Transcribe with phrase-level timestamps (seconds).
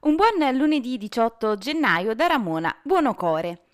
[0.00, 3.67] Un buon lunedì 18 gennaio da Ramona Buonocore.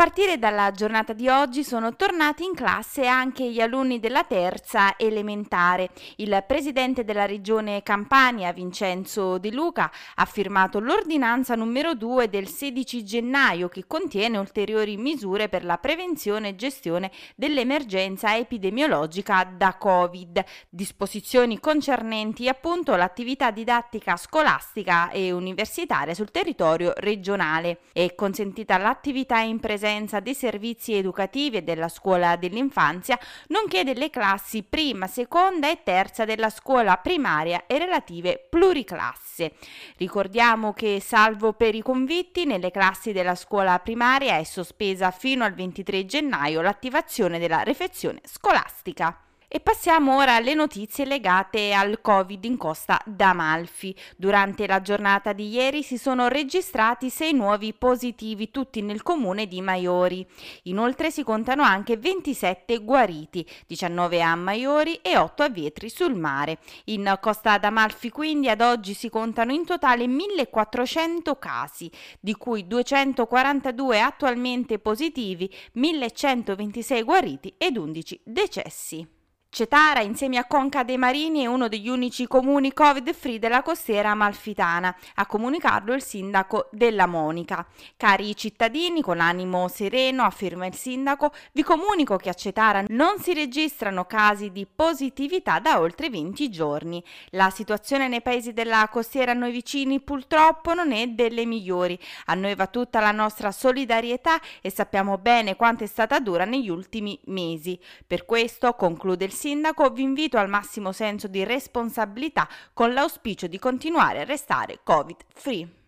[0.00, 5.90] Partire dalla giornata di oggi sono tornati in classe anche gli alunni della terza elementare.
[6.16, 13.04] Il presidente della regione Campania, Vincenzo De Luca, ha firmato l'ordinanza numero 2 del 16
[13.04, 21.60] gennaio che contiene ulteriori misure per la prevenzione e gestione dell'emergenza epidemiologica da Covid, disposizioni
[21.60, 27.80] concernenti appunto l'attività didattica scolastica e universitaria sul territorio regionale.
[27.92, 33.18] È consentita l'attività in presenza presenza dei servizi educativi e della scuola dell'infanzia,
[33.48, 39.54] nonché delle classi prima, seconda e terza della scuola primaria e relative pluriclasse.
[39.96, 45.54] Ricordiamo che, salvo per i convitti, nelle classi della scuola primaria è sospesa fino al
[45.54, 49.29] 23 gennaio l'attivazione della refezione scolastica.
[49.52, 53.92] E passiamo ora alle notizie legate al Covid in Costa d'Amalfi.
[54.16, 59.60] Durante la giornata di ieri si sono registrati sei nuovi positivi, tutti nel comune di
[59.60, 60.24] Maiori.
[60.64, 66.58] Inoltre si contano anche 27 guariti, 19 a Maiori e 8 a Vietri sul mare.
[66.84, 74.00] In Costa d'Amalfi quindi ad oggi si contano in totale 1400 casi, di cui 242
[74.00, 79.18] attualmente positivi, 1126 guariti ed 11 decessi.
[79.52, 84.96] Cetara, insieme a Conca dei Marini, è uno degli unici comuni Covid-free della costiera amalfitana,
[85.16, 87.66] a comunicarlo il sindaco della Monica.
[87.96, 93.34] Cari cittadini, con animo sereno, afferma il sindaco, vi comunico che a Cetara non si
[93.34, 97.02] registrano casi di positività da oltre 20 giorni.
[97.30, 101.98] La situazione nei paesi della costiera a noi vicini purtroppo non è delle migliori.
[102.26, 106.68] A noi va tutta la nostra solidarietà e sappiamo bene quanto è stata dura negli
[106.68, 107.76] ultimi mesi.
[108.06, 113.58] Per questo, conclude il sindaco, vi invito al massimo senso di responsabilità con l'auspicio di
[113.58, 115.79] continuare a restare Covid-free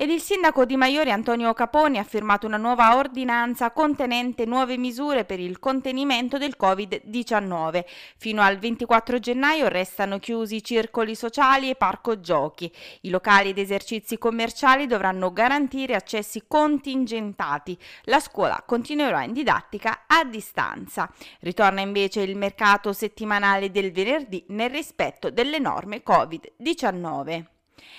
[0.00, 5.26] ed il sindaco di Maiori Antonio Caponi ha firmato una nuova ordinanza contenente nuove misure
[5.26, 7.84] per il contenimento del Covid-19.
[8.16, 12.72] Fino al 24 gennaio restano chiusi i circoli sociali e parco giochi.
[13.02, 17.76] I locali ed esercizi commerciali dovranno garantire accessi contingentati.
[18.04, 21.12] La scuola continuerà in didattica a distanza.
[21.40, 27.58] Ritorna invece il mercato settimanale del venerdì nel rispetto delle norme Covid-19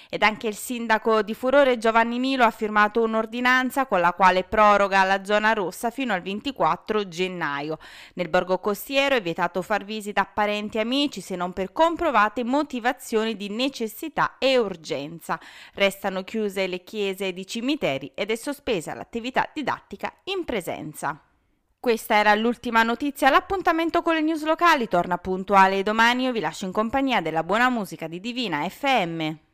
[0.09, 5.03] ed anche il sindaco di Furore Giovanni Milo ha firmato un'ordinanza con la quale proroga
[5.03, 7.78] la zona rossa fino al 24 gennaio.
[8.16, 12.44] Nel borgo costiero è vietato far visita a parenti e amici se non per comprovate
[12.44, 15.40] motivazioni di necessità e urgenza.
[15.74, 21.22] Restano chiuse le chiese ed i cimiteri ed è sospesa l'attività didattica in presenza.
[21.81, 26.66] Questa era l'ultima notizia, l'appuntamento con le news locali torna puntuale domani, io vi lascio
[26.66, 29.50] in compagnia della buona musica di Divina FM.